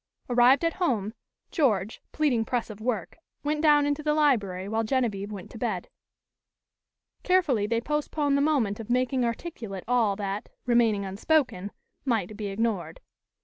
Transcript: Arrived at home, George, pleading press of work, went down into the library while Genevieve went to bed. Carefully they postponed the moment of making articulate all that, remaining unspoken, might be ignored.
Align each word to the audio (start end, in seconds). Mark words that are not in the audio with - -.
Arrived 0.31 0.65
at 0.65 0.73
home, 0.81 1.13
George, 1.51 2.01
pleading 2.11 2.43
press 2.43 2.71
of 2.71 2.81
work, 2.81 3.19
went 3.43 3.61
down 3.61 3.85
into 3.85 4.01
the 4.01 4.15
library 4.15 4.67
while 4.67 4.83
Genevieve 4.83 5.31
went 5.31 5.51
to 5.51 5.59
bed. 5.59 5.89
Carefully 7.21 7.67
they 7.67 7.81
postponed 7.81 8.35
the 8.35 8.41
moment 8.41 8.79
of 8.79 8.89
making 8.89 9.23
articulate 9.23 9.83
all 9.87 10.15
that, 10.15 10.49
remaining 10.65 11.05
unspoken, 11.05 11.71
might 12.03 12.35
be 12.35 12.47
ignored. 12.47 12.99